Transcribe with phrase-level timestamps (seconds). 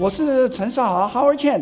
[0.00, 1.60] 我是陈少豪 Howard Chen，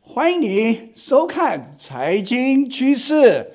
[0.00, 3.52] 欢迎你收看财经趋势，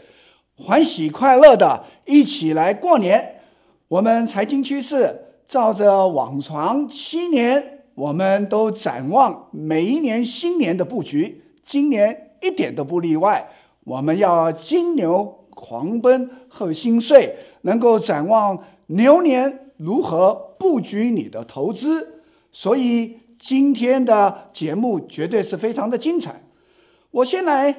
[0.55, 3.39] 欢喜快乐的一起来过年。
[3.87, 13.49] 我们财经趋势照着往常七年，我们都展望每一年新年的布局，今年一点都不例外。
[13.83, 23.17] 我们要金牛狂奔贺新岁，能够展望牛年如何布局你的投资，所以。
[23.39, 26.43] 今天的节目绝对是非常的精彩。
[27.11, 27.71] 我先来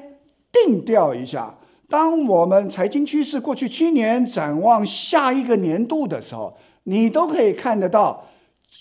[0.51, 1.55] 定调一下，
[1.87, 8.25] 当我们财经趋势过去七年展望下一个年度的时候，你都可以看得到，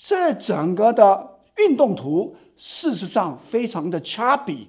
[0.07, 4.67] 这整个的运动图事实上非常的 choppy，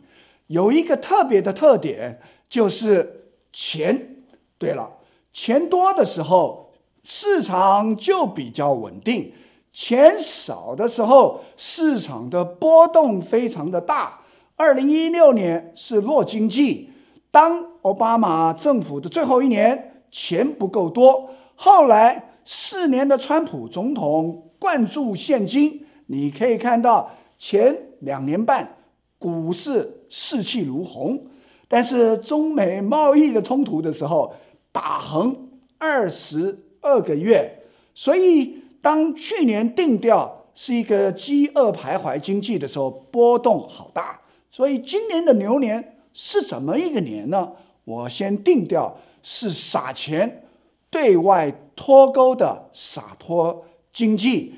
[0.47, 4.17] 有一个特别的特点，就是钱。
[4.57, 4.87] 对了，
[5.33, 9.31] 钱多的时候，市场就比较稳定。
[9.73, 14.19] 钱少的时候，市场的波动非常的大。
[14.57, 16.89] 二零一六年是弱经济，
[17.31, 21.29] 当奥巴马政府的最后一年，钱不够多。
[21.55, 28.75] 后来四年的川普总统灌注现金，你可以看到前两年半
[29.17, 31.27] 股市士气如虹。
[31.69, 34.35] 但是中美贸易的冲突的时候，
[34.73, 35.47] 打横
[35.77, 37.63] 二十二个月，
[37.95, 38.60] 所以。
[38.81, 44.19] 当去年定调是一个饥饿徘徊经济的时候，波动好大。
[44.49, 47.51] 所以今年的牛年是怎么一个年呢？
[47.85, 50.43] 我先定调是撒钱、
[50.89, 54.55] 对外脱钩的洒脱经济。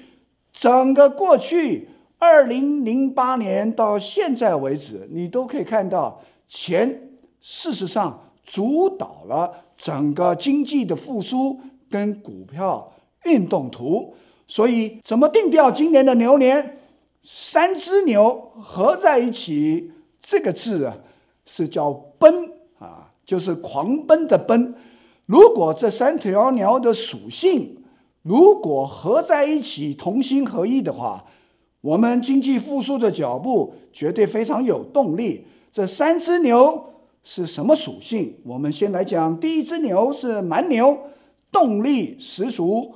[0.52, 7.10] 整个过去二零零八年到现在为止，你都可以看到钱
[7.42, 12.93] 事实上主导了整个经济的复苏跟股票。
[13.26, 14.14] 运动图，
[14.48, 16.78] 所以怎么定调今年的牛年？
[17.24, 19.92] 三只牛合在一起，
[20.22, 20.98] 这个字啊
[21.46, 24.76] 是叫奔啊，就是狂奔的奔。
[25.26, 27.78] 如果这三条牛的属性
[28.24, 31.24] 如果合在一起，同心合意的话，
[31.80, 35.46] 我们经济复苏的脚步绝对非常有动力。
[35.72, 38.36] 这三只牛是什么属性？
[38.44, 40.98] 我们先来讲，第一只牛是蛮牛，
[41.52, 42.94] 动力十足。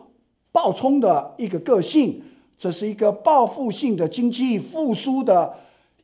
[0.57, 2.19] 暴冲的一个个性，
[2.57, 5.55] 这是一个报复性的经济复苏的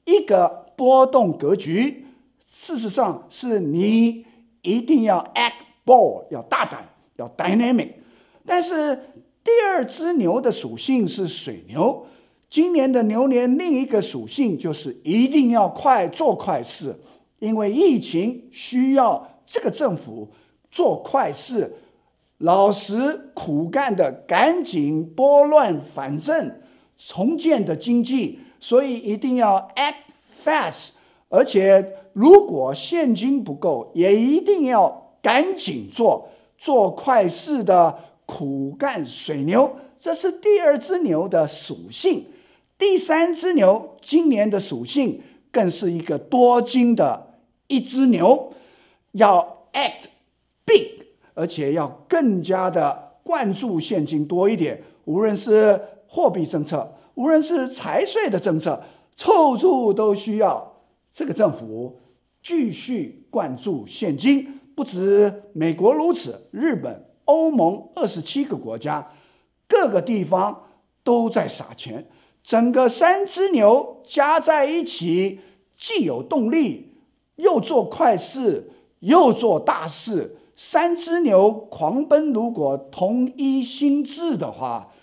[0.05, 2.05] 一个波动格局。
[2.47, 4.23] 事实上，是你
[4.61, 5.53] 一定要 act
[5.83, 7.93] bold，要大胆，要 dynamic。
[8.45, 8.95] 但是
[9.43, 12.05] 第二只牛的属性是水牛，
[12.47, 16.95] 今年的牛年另一个属性就是一定要快做快事，
[17.39, 20.29] 因为疫情需要这个政府
[20.69, 21.75] 做快事。
[22.37, 26.59] 老实苦干的，赶紧拨乱反正，
[26.97, 30.13] 重建的经济，所以一定要 act
[30.43, 30.89] fast，
[31.29, 42.25] 而且如果现金不够，也一定要赶紧做做快事的苦干水牛，这是第二只牛的属性。
[42.77, 45.21] 第三只牛今年的属性
[45.51, 47.35] 更是一个多金的
[47.67, 48.51] 一只牛，
[49.13, 50.07] 要 act
[50.65, 51.02] big。
[51.33, 58.81] 而且要更加的灌注现金多一点，无论是货币政策，无论是财税的政策，
[59.15, 60.75] 处处都需要
[61.13, 61.99] 这个政府
[62.41, 64.59] 继续灌注现金。
[64.75, 69.07] 不止美国如此，日本、欧盟二十七个国家，
[69.67, 70.63] 各个地方
[71.03, 72.07] 都在撒钱。
[72.43, 75.39] 整个三只牛加在一起，
[75.77, 76.93] 既有动力，
[77.35, 78.69] 又做快事，
[78.99, 80.35] 又做大事。
[80.65, 84.93] 三只牛狂奔，如果同一心智的话，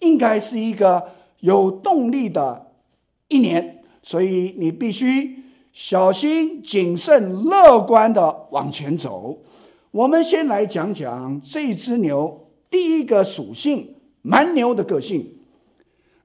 [0.00, 2.72] 应该是一个有动力的
[3.28, 3.84] 一年。
[4.02, 5.38] 所以你必须
[5.72, 9.38] 小心谨慎、乐观的往前走。
[9.92, 15.36] 我们先来讲讲这只牛第一个属性——蛮牛的个性。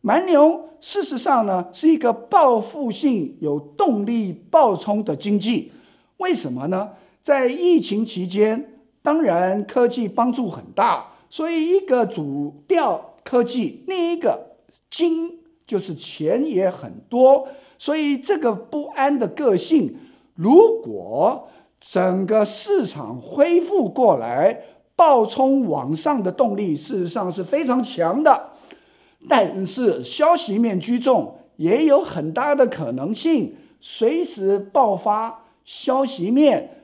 [0.01, 5.71] 蛮牛事实上呢，是一个报复性、有动力、爆冲的经济。
[6.18, 6.89] 为什么呢？
[7.21, 14.55] 在疫情期间，当然科技帮助很大，所以一个主调科技，另一个
[14.89, 17.47] 金就是钱也很多，
[17.77, 19.95] 所以这个不安的个性，
[20.35, 21.47] 如果
[21.79, 24.61] 整个市场恢复过来，
[24.95, 28.49] 暴冲往上的动力事实上是非常强的，
[29.29, 36.78] 但是消息面居重，也有很大的可能性随时爆发消息面。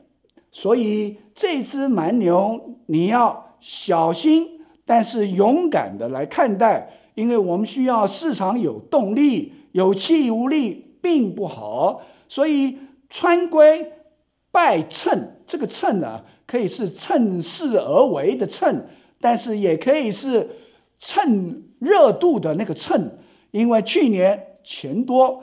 [0.50, 12.02] 所以这只蛮牛你要小心，但是勇敢的来看待，因为我们需要市场有动力、有气无力，并不好。
[12.28, 12.78] 所以
[13.08, 13.92] 川归
[14.50, 18.86] 败谶，这个谶呢，可以是趁势而为的趁，
[19.20, 20.48] 但是也可以是
[20.98, 23.18] 趁热度的那个趁。
[23.50, 25.42] 因为去年钱多，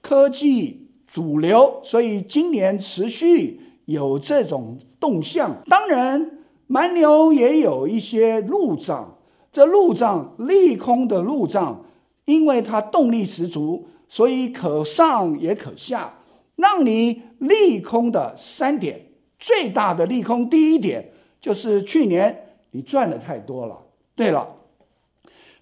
[0.00, 5.62] 科技主流，所以今年持续有这种动向。
[5.66, 9.18] 当然，蛮牛也有一些路障，
[9.52, 11.84] 这路障利空的路障，
[12.24, 16.14] 因为它动力十足，所以可上也可下。
[16.56, 19.06] 让你利空的三点，
[19.38, 23.78] 最大的利空第一点就是去年你赚的太多了。
[24.14, 24.56] 对了，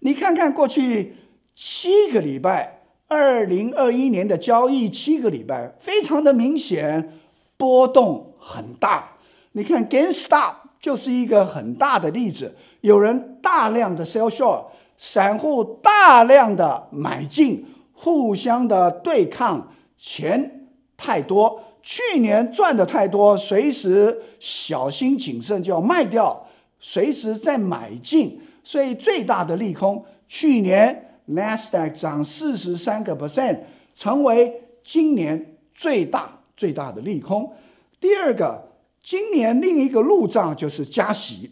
[0.01, 1.15] 你看看过去。
[1.63, 7.13] 七个礼拜，二零二一年的交易七个礼拜，非常的明显，
[7.61, 9.11] 波动很大。
[9.53, 14.65] 你看，GameStop 就是一个很大的例子，有人大量的 sell short，
[14.97, 19.69] 散户大量的买进，互相的对抗，
[19.99, 26.47] 钱太多，去年赚的太多，随时小心谨慎就要卖掉，
[26.79, 31.07] 随时再买进，所以最大的利空，去年。
[31.31, 33.61] Nasdaq 涨四十三个 percent，
[33.95, 34.53] 成为
[34.83, 37.51] 今年最大最大的利空。
[37.99, 38.63] 第二个，
[39.03, 41.51] 今年另一个路障就是加息。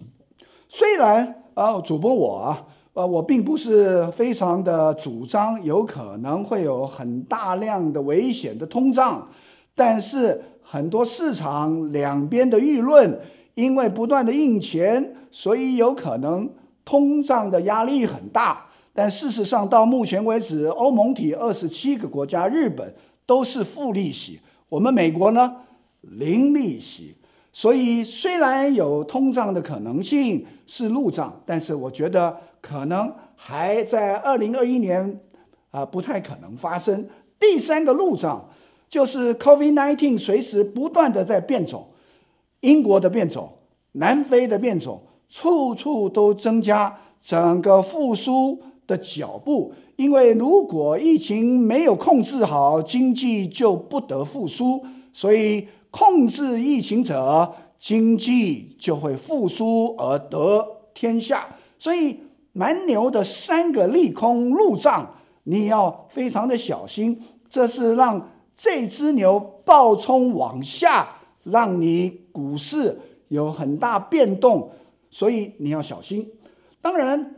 [0.69, 9.26] 虽然啊，主播我啊，呃，我并不是非常的主张有可能会有很大量的危险的通胀，
[9.75, 13.19] 但是很多市场两边的舆论，
[13.55, 16.50] 因为不断的印钱，所以有可能
[16.84, 18.66] 通胀的压力很大。
[18.93, 22.94] 但事实上，到目前为止，欧盟体二十七个国家，日本
[23.25, 24.38] 都是负利息，
[24.69, 25.56] 我们美国呢，
[26.03, 27.15] 零利息。
[27.53, 35.19] 所以虽然有通胀的可能性是路障，但是我觉得可能还在二零二一年
[35.70, 37.09] 啊，不太可能发生。
[37.41, 38.49] 第三个路障
[38.88, 41.88] 就是 COVID-19 随时不断的在变种，
[42.61, 43.50] 英国的变种，
[43.93, 54.82] 南非的变种，处处都增加整个复苏的脚步，因为如果疫情没有控制好，经济就不得复苏，
[55.12, 61.46] 所以控制疫情者，经济就会复苏而得天下。
[61.79, 62.19] 所以
[62.55, 65.14] 蛮牛的三个利空路障，
[65.44, 67.20] 你要非常的小心，
[67.50, 71.11] 这是让这只牛暴冲往下，
[71.43, 72.99] 让你股市
[73.29, 74.70] 有很大变动，
[75.11, 76.26] 所以你要小心。
[76.81, 77.34] 当然。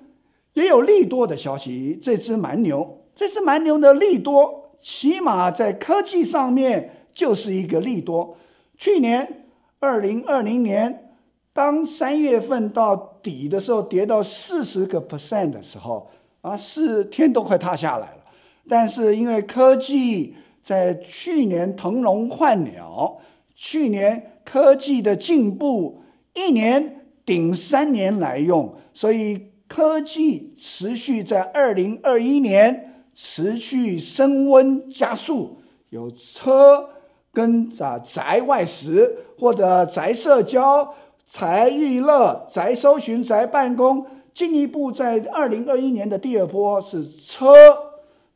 [0.55, 8.37] 也有利多的消息，这只蛮牛，这只蛮牛的利多，起码在科技上面就是一个利多。
[8.77, 9.47] 去年
[9.79, 11.13] 二零二零年，
[11.53, 16.11] 当三月份到底的时候，跌到四十个 percent 的时候，
[16.41, 18.25] 啊，是天都快塌下来了。
[18.69, 23.19] 但是因为科技在去年腾笼换鸟，
[23.55, 26.03] 去年科技的进步，
[26.35, 29.50] 一年顶三年来用，所以。
[29.71, 35.59] 科技持续在二零二一年持续升温加速，
[35.91, 36.89] 有车
[37.33, 40.93] 跟啊宅外食或者宅社交、
[41.31, 47.53] 宅娱乐、宅搜寻、宅办公，进一步在二零二一年的第二波是车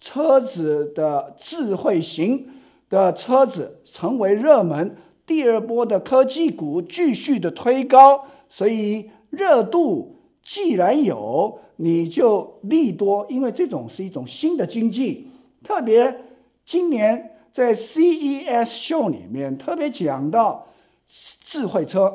[0.00, 2.46] 车子的智慧型
[2.88, 10.12] 的车子成为热门，第二波的科技股继续的推高，所以热度。
[10.44, 15.28] 既然有，你就利多，因为这种是一种新的经济。
[15.64, 16.20] 特别
[16.66, 20.66] 今年在 CES Show 里面特别讲到
[21.08, 22.14] 智慧车，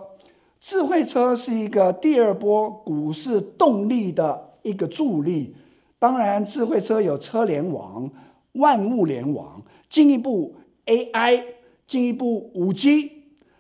[0.61, 5.55] 智慧车是一个第二波股市动力的一个助力。
[5.97, 8.11] 当然，智慧车有车联网、
[8.53, 10.55] 万物联网，进一步
[10.85, 11.43] AI，
[11.87, 13.09] 进一步 5G，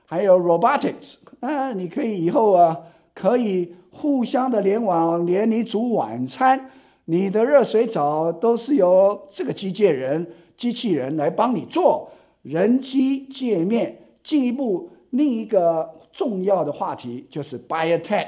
[0.05, 1.15] 还有 Robotics。
[1.39, 2.77] 啊，你可以以后啊，
[3.15, 3.73] 可以。
[3.91, 6.69] 互相的联网，连你煮晚餐，
[7.05, 12.09] 你的热水澡都是由这个机械人、机器人来帮你做。
[12.43, 18.27] 人机界面，进一步另一个重要的话题就是 Biotech，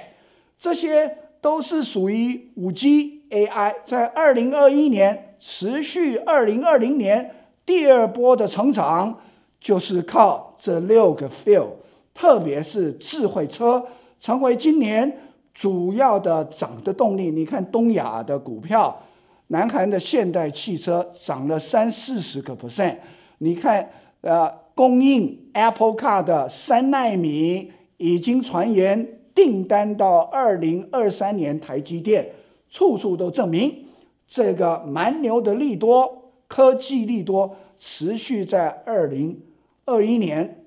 [0.58, 7.32] 这些都是属于五 G AI，在二零二一年持续二零二零年
[7.66, 9.18] 第二波的成长，
[9.60, 11.70] 就是靠这六个 field，
[12.14, 13.86] 特别是智慧车
[14.20, 15.18] 成为今年。
[15.54, 19.02] 主要的涨的动力，你看东亚的股票，
[19.48, 22.98] 南韩的现代汽车涨了三四十个 percent。
[23.40, 23.90] 你看，
[24.22, 32.30] 呃，供应 Apple Car 的三奈米已经传言订单到二零二三年，台积电
[32.70, 33.86] 处处都证明
[34.28, 39.42] 这个蛮牛的利多科技利多持续在二零
[39.86, 40.64] 二一年。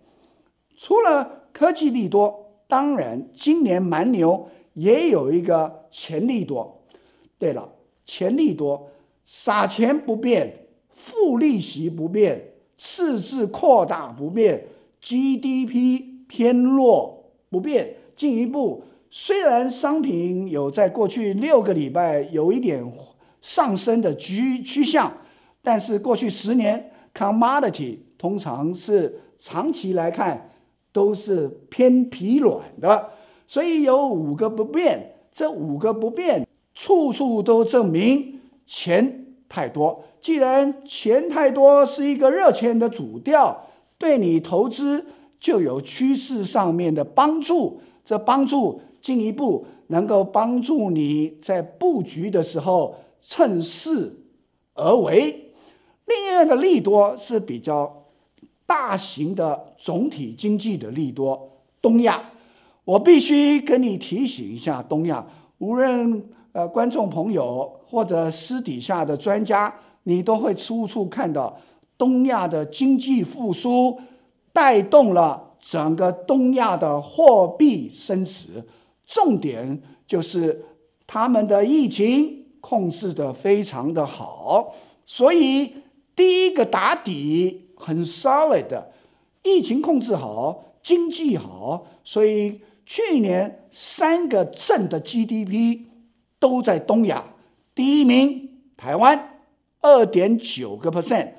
[0.76, 6.84] 除了科技利多，当然今年蛮牛也有一个潜力多。
[7.38, 7.68] 对了，
[8.04, 8.90] 潜力多，
[9.24, 14.64] 撒钱不变，付利息不变，赤字扩大不变
[15.00, 17.96] ，GDP 偏弱不变。
[18.16, 22.92] 进一步，虽然商品有在过去六个礼拜有一点
[23.40, 25.12] 上升的趋趋向，
[25.62, 30.50] 但是过去十年 commodity 通常是长期来看
[30.92, 33.10] 都是偏疲软的，
[33.46, 40.04] 所以有五个不变，这五个不变处处都证明钱太多。
[40.20, 43.66] 既然钱太多是一个热钱的主调，
[43.98, 45.04] 对你投资
[45.38, 47.80] 就有趋势上面的帮助。
[48.04, 54.14] 这帮助进一步能够帮助你在布局的时候趁势
[54.74, 55.52] 而为。
[56.06, 58.04] 另外的利多是比较
[58.66, 61.50] 大型的总体经济的利多。
[61.80, 62.30] 东亚，
[62.84, 65.26] 我必须跟你提醒一下，东亚
[65.58, 66.22] 无论
[66.52, 69.74] 呃观众朋友或者私底下的专家，
[70.04, 71.58] 你都会处处看到
[71.96, 73.98] 东亚的经济复苏
[74.52, 75.42] 带动了。
[75.66, 78.62] 整个东亚的货币升值，
[79.06, 80.62] 重点就是
[81.06, 84.74] 他们的疫情控制得非常的好，
[85.06, 85.72] 所以
[86.14, 88.92] 第一个打底很 solid 的，
[89.42, 95.86] 疫情控制好，经济好，所以去年三个镇的 GDP
[96.38, 97.24] 都在东亚，
[97.74, 99.40] 第一名台湾
[99.80, 101.30] 二点九个 percent，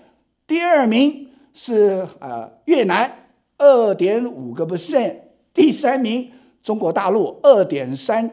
[0.47, 3.21] 第二名是呃越南。
[3.57, 5.15] 二点五个 percent，
[5.53, 6.29] 第三名
[6.61, 8.29] 中国大陆二点三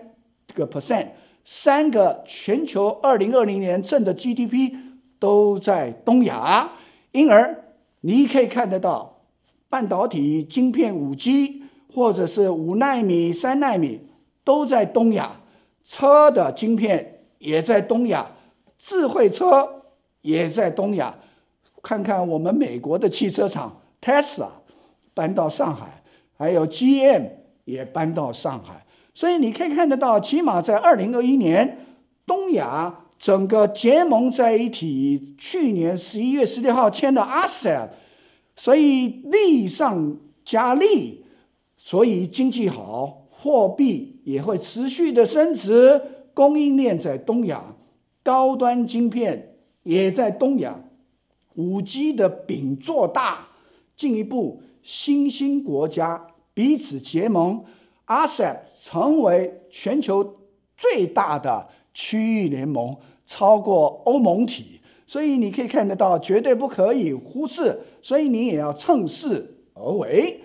[0.52, 1.11] 个 percent，
[1.45, 4.75] 三个全球二零二零年正的 GDP
[5.21, 6.73] 都在东亚，
[7.12, 7.64] 因而
[8.00, 9.21] 你可以看得到，
[9.69, 11.62] 半导体晶片五 G
[11.94, 14.00] 或者是五纳米、三纳米
[14.44, 15.40] 都在东亚，
[15.84, 18.26] 车的晶片也在东亚，
[18.78, 19.82] 智慧车
[20.20, 21.14] 也在东亚，
[21.82, 24.49] 看看我们美国的汽车厂 Tesla。
[25.14, 26.02] 搬到上海，
[26.38, 27.28] 还有 GM
[27.66, 31.84] 也搬到上海，所以你可以看得到，起码在二零二一年，
[32.25, 37.90] 东亚整个结盟在一起，去年十一月十六号签的 ASEP，
[38.56, 41.22] 所以利上加利，
[41.84, 46.00] 所以经济好，货币也会持续的升值，
[46.32, 47.74] 供应链在东亚，
[48.22, 50.80] 高端晶片也在东亚，
[51.56, 53.48] 五 G 的饼做大，
[53.96, 54.62] 进一步。
[54.80, 57.64] 新兴国家彼此结盟
[58.06, 60.38] ，RCEP 成为全球
[60.76, 62.96] 最大的区域联盟，
[63.26, 70.40] 超过欧盟体，所以你可以看得到，绝对不可以忽视，所以你也要趁势而为。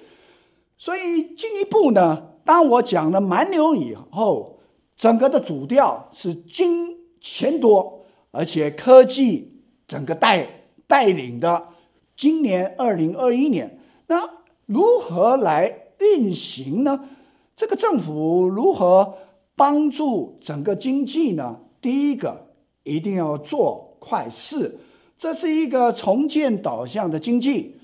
[0.78, 4.60] 所以进一步呢，当我讲了蛮牛以后，
[4.96, 10.48] 整个的主调是金钱多，而且科技整个带
[10.86, 11.70] 带领的，
[12.16, 13.80] 今年二零二一年。
[14.08, 14.30] 那
[14.66, 17.10] 如何来运行呢？
[17.56, 19.16] 这个政府如何
[19.56, 21.60] 帮助整个经济呢？
[21.82, 22.48] 第一个
[22.84, 24.80] 一定要做快事，
[25.18, 27.77] 这是一个重建导向的经济，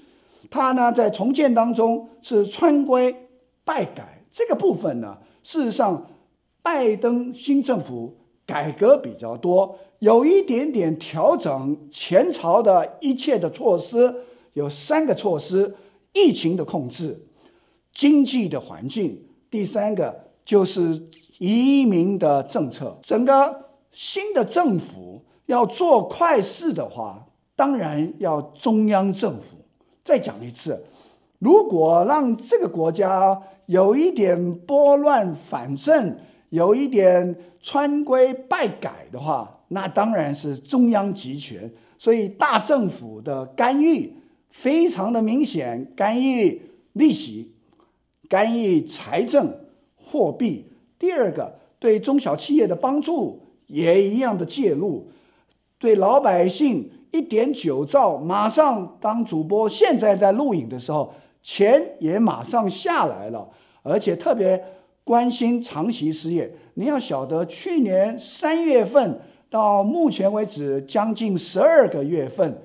[0.54, 3.28] 它呢在重建当中是穿规
[3.64, 6.06] 败改这个部分呢，事实上
[6.62, 14.14] 拜登新政府改革比较多，有一点点调整前朝的一切的措施，
[14.54, 15.74] 有三个措施。
[16.16, 17.26] 疫情的控制，
[17.92, 19.20] 经济的环境，
[19.50, 22.96] 第三个就是移民的政策。
[23.02, 29.63] 整个新的政府要做快事的话，当然要中央政府。
[30.04, 30.84] 再讲一次，
[31.40, 36.16] 如果让这个国家有一点拨乱反正，
[36.50, 41.72] 有一点穿规败改的话，那当然是中央集权。
[41.98, 44.14] 所以大政府的干预。
[44.56, 47.54] 非常的明显，干预利息，
[48.30, 49.52] 干预财政、
[49.96, 50.68] 货币。
[51.00, 55.10] 第二个，对中小企业的帮助也一样的介入，
[55.80, 63.48] 对老百姓一点九兆，马上当主播现在在录影的时候，钱也马上下来了，
[63.84, 64.62] 而且特别
[65.04, 66.52] 关心长期失业。
[66.74, 72.62] 你要晓得，去年三月份到目前为止，将近十二个月份。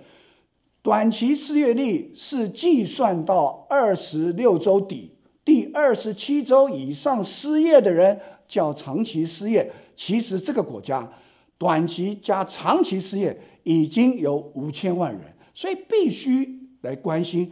[0.80, 5.12] 短期失业率是计算到二十六周底，
[5.44, 9.70] 第二十七周以上失业的人叫长期失业。
[9.94, 11.06] 其实这个国家
[11.58, 15.20] 短期加长期失业已经有五千万人，
[15.52, 16.48] 所以必须
[16.82, 17.50] 来关心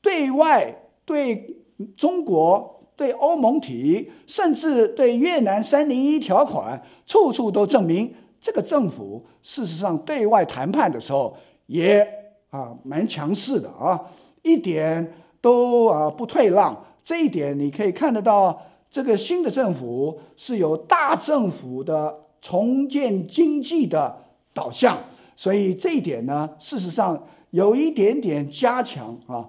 [0.00, 0.74] 对外
[1.04, 1.56] 对
[1.96, 11.36] 中国、对欧盟体，甚至对越南三零一条款，处处都证明这个政府事实上对外谈判的时候
[11.66, 12.06] 也
[12.50, 14.00] 啊蛮强势的啊，
[14.42, 16.84] 一点都啊不退让。
[17.02, 18.60] 这一点你可以看得到，
[18.90, 24.16] 这个新的政府是有大政府的重建经济的
[24.54, 24.98] 导向，
[25.36, 29.48] 所以这一点呢，事实上有一点点加强啊。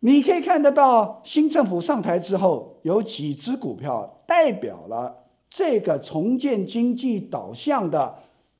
[0.00, 5.14] 你可以看得到，新政府上台之后，有几只股票代表了
[5.50, 8.14] 这个重建经济导向的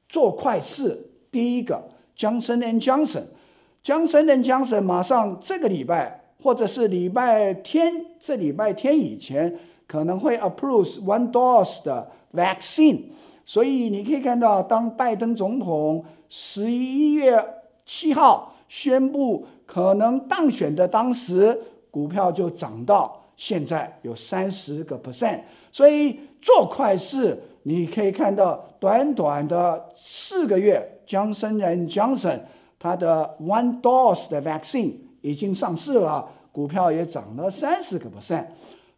[0.08, 1.10] 做快事。
[1.30, 1.82] 第一个
[2.16, 6.22] ，Johnson and Johnson，Johnson and Johnson 马上这个礼拜。
[6.42, 13.00] 或者是礼拜天，这礼拜天以前可能会 approve one dose 的 vaccine，
[13.44, 17.42] 所以你可以看到，当拜登总统十一月
[17.86, 21.58] 七号宣布可能当选的当时，
[21.90, 25.40] 股票就涨到现在有三十个 percent，
[25.72, 32.40] 所以做快事，你可以看到短短的四个月，Johnson and Johnson
[32.78, 34.92] 它的 one dose 的 vaccine。
[35.22, 38.44] 已经上市了，股票也涨了三十个 percent。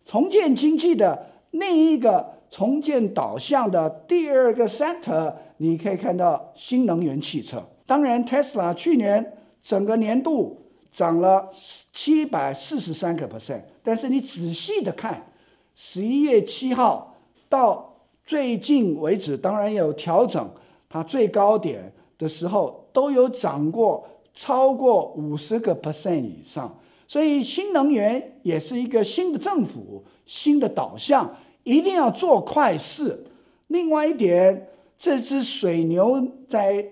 [0.05, 1.25] 重建经济的
[1.59, 7.63] 另一个重建导向的第二个 sector，你可以看到新能源汽车。
[7.87, 10.61] 当然，Tesla 去年整个年度
[10.93, 11.51] 涨了
[11.93, 15.27] 七百四十三个 percent，但是你仔细的看，
[15.75, 17.17] 十一月七号
[17.49, 20.49] 到最近为止，当然有调整，
[20.89, 24.07] 它最高点的时候都有涨过。
[24.35, 31.29] 超过五十个 percent 以上，所以新能源也是一个新的政府、新的导向，
[31.69, 33.27] 一定要做快事。
[33.67, 36.85] 另外一点，这只水牛在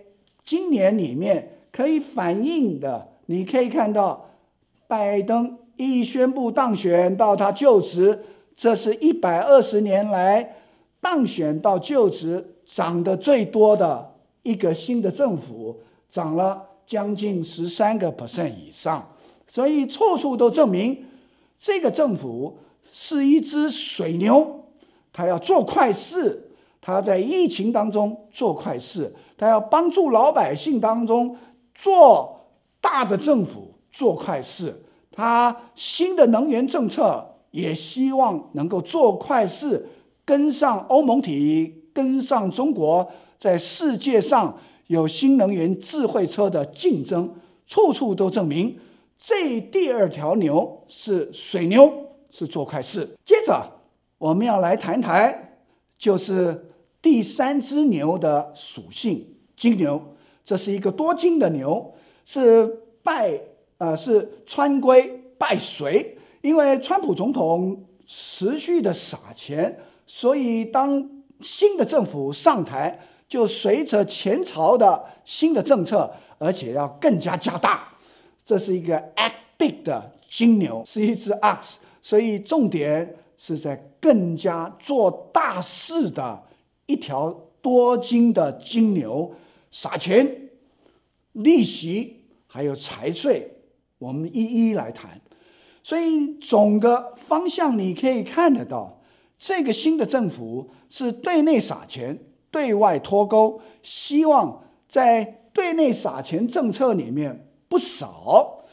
[0.45, 4.29] 今年里面可以反映的，你可以看到，
[4.87, 8.21] 拜登一宣布当选到他就职，
[8.55, 10.57] 这是一百二十年来
[11.01, 16.63] 当选到就职涨得最多的一个新的政府，涨了。
[16.87, 19.05] 将近十三个 percent 以上，
[19.49, 21.05] 所以处处都证明
[21.59, 22.59] 这个政府
[22.93, 24.56] 是一只水牛，
[25.17, 26.51] 他要做快事，
[26.83, 31.35] 他在疫情当中做快事，他要帮助老百姓当中
[31.75, 32.39] 做
[32.83, 39.89] 大的政府做快事，他新的能源政策也希望能够做快事，
[40.27, 44.55] 跟上欧盟体，跟上中国在世界上。
[44.89, 47.29] 有新能源智慧车的竞争，
[47.67, 48.79] 处处都证明
[49.19, 51.93] 这第二条牛是水牛，
[52.31, 53.05] 是做快事。
[53.25, 53.69] 接着
[54.19, 55.59] 我们要来谈谈，
[55.99, 59.27] 就是第三只牛的属性——
[59.57, 60.01] 金牛。
[60.45, 62.67] 这是一个多金的牛，是
[63.03, 63.39] 拜
[63.79, 71.09] 呃是川规拜随，因为川普总统持续的撒钱，所以当
[71.41, 72.99] 新的政府上台。
[73.29, 77.89] 就随着前朝的新的政策，而且要更加加大，
[78.45, 86.43] 这是一个 act big 的金牛，是一只 ox，所以重点是在更加做大事的
[86.87, 89.35] 一条多金的金牛，
[89.71, 90.49] 撒钱、
[91.33, 93.51] 利息还有财税，
[93.99, 95.21] 我们一一来谈。
[95.83, 99.01] 所以总个方向你可以看得到，
[99.39, 102.19] 这个新的政府是对内撒钱。
[102.49, 108.65] 对外脱钩，希望在对内撒钱政策里面不少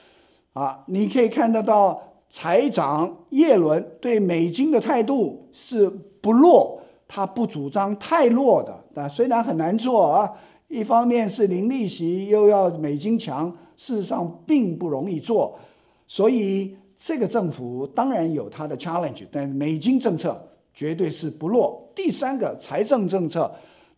[0.53, 0.85] 啊！
[0.87, 5.87] 你可以看得到，财长耶伦对美金的态度是
[6.19, 8.75] 不弱，他不主张太弱的。
[8.91, 10.29] 但虽然很难做啊，
[10.67, 15.55] 一方面是零利息，又要美金强，事实上并不容易做。
[16.07, 20.35] 所以这个政府当然有它的 challenge，但美金政策
[20.73, 21.87] 绝对是不弱。
[21.93, 23.49] 第三个财政政策。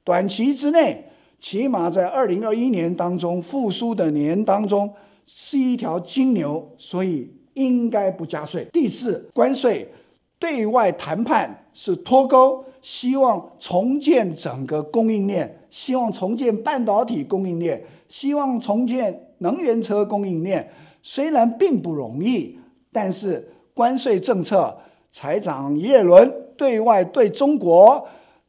[0.03, 1.05] 短期之内，
[1.39, 4.93] 起码在二零二一年当中复苏的年当中，
[5.25, 8.65] 是一条金牛，所以应该不加税。
[8.71, 9.91] 第四，关税
[10.39, 20.71] 对外谈判是脱钩，希望重建整个供应链，希望重建半导体供应链，希望重建能源车供应链。
[21.01, 22.57] 虽然并不容易，
[22.91, 24.77] 但是关税政策，
[25.11, 28.07] 财长耶伦对外对中国。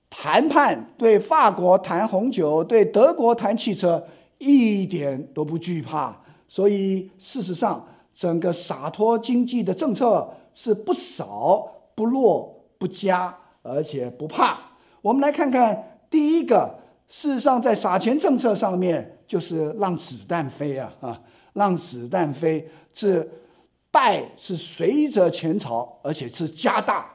[0.08, 4.02] 谈判对法国谈红酒，对德国谈汽车，
[4.38, 6.16] 一点都不惧怕。
[6.46, 7.84] 所以事实上，
[8.16, 14.59] 整个洒脱经济的政策是不少、不落、不加，而且不怕。
[15.02, 16.79] 我们来看看第一个
[17.11, 21.20] 事实上，在撒钱政策上面，就是让子弹飞啊啊，
[21.52, 22.66] 让子弹飞。
[22.94, 23.31] 是
[23.90, 27.07] 败是随着钱潮，而且是加大，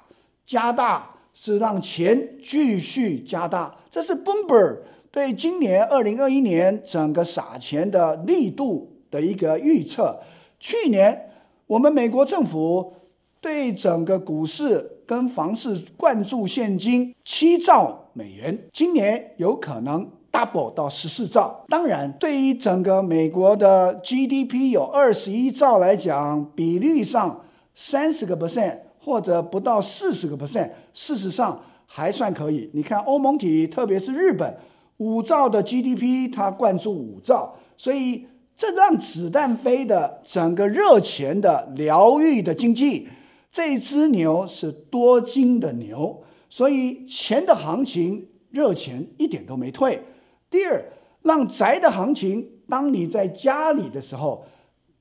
[0.45, 3.75] 加大是让钱继续加大。
[3.89, 4.77] 这是 Bloomberg
[5.09, 10.19] 对今年二零二一年整个撒钱的力度的一个预测。
[10.61, 11.29] 去年
[11.65, 12.93] 我们美国政府
[13.41, 21.65] 对整个股市跟房市灌注现金七兆美元，今年有可能 double 到十四兆。
[21.67, 27.41] 当然，对于整个美国的 GDP 有二十一兆来讲，比率上
[27.73, 32.69] 三十个 percent 或者不到四十个 percent，事实上还算可以。
[32.73, 34.55] 你看欧盟体，特别是日本，
[34.97, 38.27] 五兆的 GDP 它灌注五兆，所以
[38.61, 43.07] 这让子弹飞的整个热钱的疗愈的经济。
[43.51, 50.03] 这只牛是多金的牛，所以钱的行情热钱一点都没退。
[50.51, 50.85] 第二，
[51.23, 54.45] 让宅的行情，当你在家里的时候，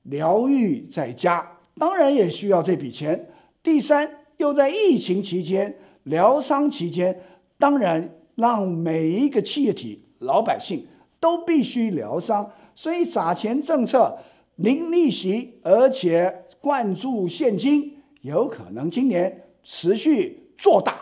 [0.01, 1.47] 疗愈在家，
[1.77, 3.29] 当然也需要这笔钱。
[3.61, 7.21] 第三，又在疫情期间、疗伤期间，
[7.59, 10.87] 当然让每一个企业体、老百姓
[11.19, 12.49] 都必须疗伤。
[12.75, 14.17] 所以撒钱政策
[14.55, 17.97] 零利息，而且灌注现金。
[18.21, 20.99] 有可能今年持续做大，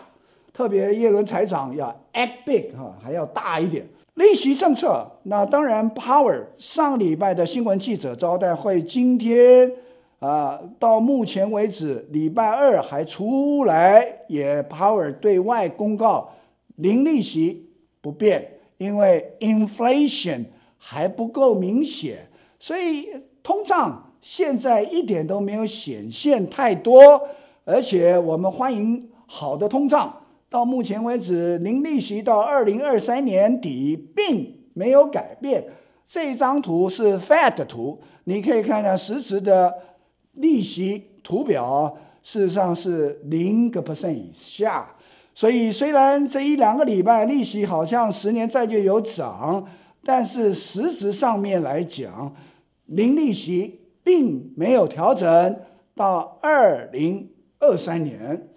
[0.53, 3.85] 特别耶伦财长要 act big 哈，还要大一点。
[4.13, 9.69] 利息政策，那当然 Power 上礼拜的新闻记者招待会，今天
[10.19, 16.29] 啊到目前为止礼拜二还出来也 Power 对外公告
[16.77, 20.45] 零利息不变，因为 inflation
[20.79, 22.27] 还不够明显，
[22.59, 23.07] 所以
[23.43, 24.07] 通胀。
[24.21, 27.29] 现在一点都没有显现太多，
[27.63, 30.13] 而且我们欢迎好的通胀。
[30.49, 35.63] 到目前为止，零利息到二零二三年底并没有改变。
[36.05, 39.73] 这张图是 Fed 图，你可以看到实时的
[40.33, 44.85] 利息图表，事实上是零个 percent 以下。
[45.33, 49.65] 所以虽然这一两个礼拜利息好像十年债券有涨，
[50.03, 52.35] 但是实质上面来讲，
[52.85, 53.77] 零利息。
[54.01, 55.59] 并没有调整
[55.93, 58.49] 到二零二三年。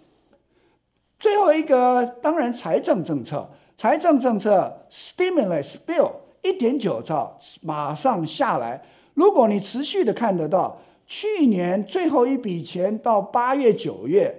[1.18, 8.83] 最后一个，当然财政政策，财政政策 stimulus bill 一点九兆马上下来。
[9.12, 14.35] 如果你持续的看得到，去年最后一笔钱到八月九月，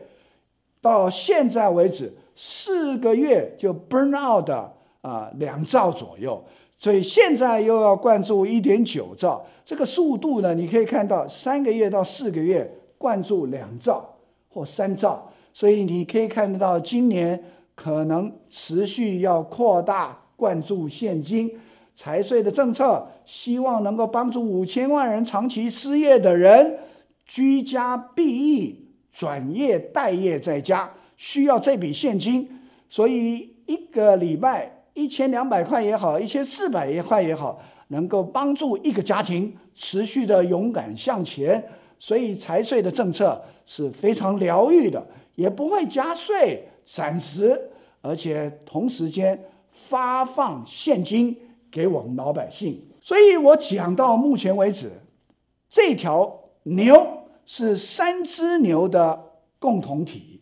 [0.81, 6.43] 到现在为止四个月就 burn out 的啊两兆左右。
[6.83, 14.17] 所以现在又要灌注一点九兆，这个速度呢，你可以看到三个月到四个月灌注两兆
[14.49, 17.41] 或三兆，所以你可以看得到今年
[17.73, 21.57] 可能持续要扩大灌注现金。
[21.95, 26.79] 财税的政策希望能够帮助五千万人长期失业的人
[27.25, 34.82] 居家避疫、转业待业在家，需要这笔现金，所以一个礼拜。
[34.93, 41.63] 一千两百块也好，一千四百块也好，能够帮助一个家庭持续的勇敢向前。
[41.99, 45.03] 所以财税的政策是非常疗愈的，
[45.35, 47.59] 也不会加税，暂时，
[48.01, 51.35] 而且同时间发放现金
[51.71, 52.79] 给我们老百姓。
[53.01, 54.91] 所以我讲到目前为止，
[55.69, 60.41] 这条牛是三只牛的共同体，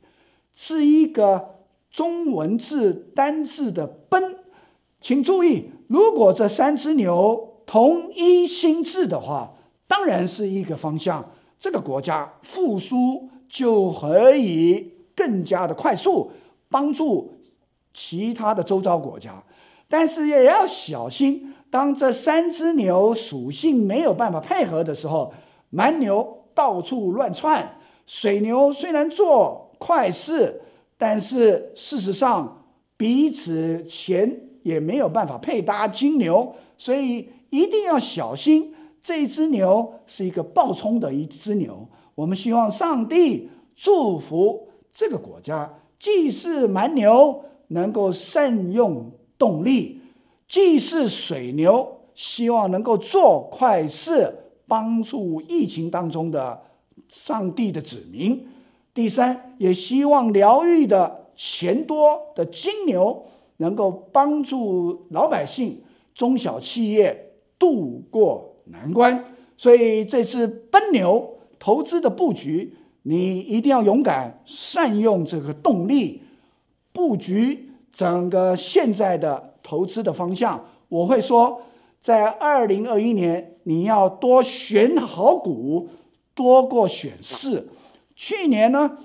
[0.56, 1.56] 是一个
[1.90, 4.36] 中文字单字的“奔”。
[5.02, 9.52] 请注意，如果这三只牛同一心智的话，
[9.88, 11.28] 当然是一个方向，
[11.60, 16.32] 这个国家复苏就可以更加的快速，
[16.70, 17.34] 帮助
[17.96, 19.44] 其他的周遭国家。
[19.90, 25.34] 但是也要小心，当这三只牛属性没有办法配合的时候，
[25.72, 30.62] 蛮牛到处乱窜，水牛虽然做坏事，
[30.96, 34.51] 但是事实上彼此前。
[34.64, 38.74] 也没有办法配搭金牛，所以一定要小心。
[39.04, 41.88] 这只牛是一个暴冲的一只牛。
[42.14, 50.00] 我们希望上帝祝福这个国家，既是蛮牛能够善用动力，
[50.48, 54.32] 既是水牛希望能够做坏事，
[54.68, 56.62] 帮助疫情当中的
[57.08, 58.48] 上帝的子民。
[58.94, 63.26] 第三，也希望疗愈的钱多的金牛。
[63.62, 65.80] 能够帮助老百姓、
[66.16, 69.24] 中小企业渡过难关，
[69.56, 76.24] 所以这次奔牛投资的布局，你一定要勇敢，善用这个动力，
[76.92, 81.62] 布局整个现在的投资的方向，我会说，
[82.02, 85.88] 在二零二一年，你要多选好股，
[86.34, 87.68] 多过选市。
[88.16, 88.98] 去年呢，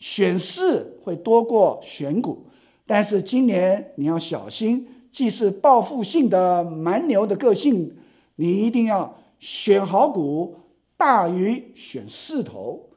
[0.00, 2.44] 选市会多过选股，
[2.90, 7.94] 但是今年你要小心，既是报复性的蛮牛的个性，
[8.34, 10.56] 你一定要选好股
[10.96, 12.88] 大于选势头。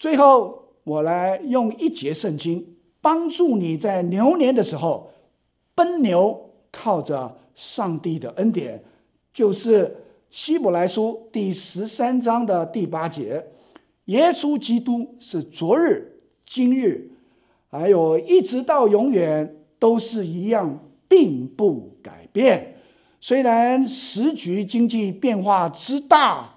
[0.00, 5.12] 最后，我来用一节圣经帮助你在牛年的时候
[5.76, 8.82] 奔牛，靠着上帝的恩典，
[9.32, 9.96] 就是
[10.28, 13.46] 希伯来书第十三章的第八节。
[14.06, 17.12] 耶稣基督是昨日、今日，
[17.76, 22.76] 还有一直到永远都是一样，并不改变。
[23.20, 26.54] 虽然时局经济变化之大，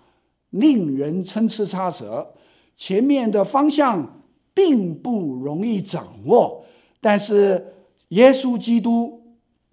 [0.51, 2.35] 令人参差差错，
[2.75, 4.21] 前面的方向
[4.53, 6.63] 并不容易掌握，
[7.01, 7.73] 但是
[8.09, 9.19] 耶稣基督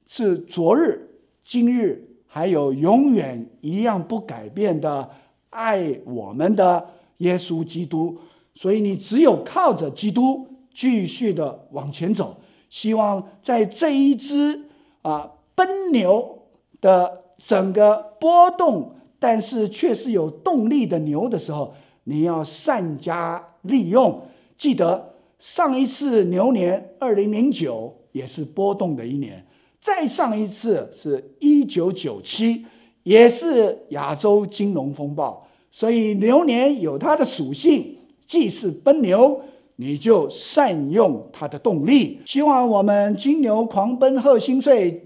[0.07, 1.11] 是昨日、
[1.44, 5.11] 今日，还有永远一样不改变的
[5.50, 6.88] 爱我们的。
[7.18, 8.18] 耶稣基督，
[8.54, 12.37] 所以你只有靠着基督继续的往前走。
[12.69, 14.61] 希望在这一只
[15.03, 16.43] 啊奔牛
[16.81, 24.21] 的整个波动，但是却是有动力的牛的时候，你要善加利用。
[24.59, 29.47] 记得上一次牛年二零零九也是波动的一年，
[29.81, 32.67] 再上一次是一九九七，
[33.05, 35.47] 也是亚洲金融风暴。
[35.71, 39.41] 所以牛年有它的属性，既是奔牛，
[39.77, 42.21] 你就善用它的动力。
[42.25, 45.05] 希望我们金牛狂奔贺新岁，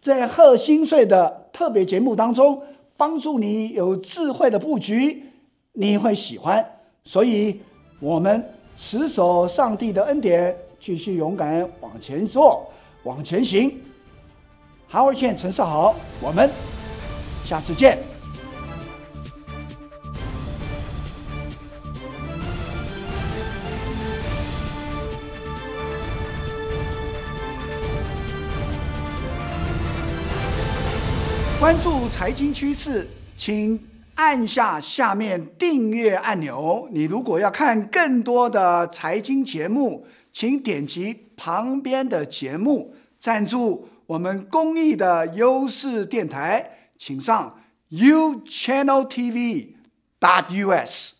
[0.00, 2.60] 在贺新岁的特别节目当中，
[2.96, 5.24] 帮助你有智慧的布局，
[5.72, 6.64] 你会喜欢。
[7.04, 7.60] 所以，
[8.00, 8.44] 我们
[8.76, 12.66] 持守上帝的恩典，继续勇敢往前做，
[13.04, 13.72] 往前行。
[14.90, 16.48] Howard Chen 陈少豪，我们
[17.44, 18.15] 下次见。
[31.66, 36.88] 关注财经趋势，请按下下面订阅按钮。
[36.92, 42.94] 你如果要看更多的财经节目，请点击旁边的节目。
[43.18, 49.74] 赞助我们公益的优势电台，请上 U Channel TV
[50.20, 51.15] dot US。